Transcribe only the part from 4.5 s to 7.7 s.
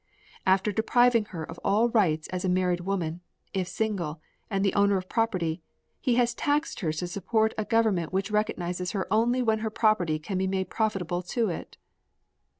the owner of property, he has taxed her to support a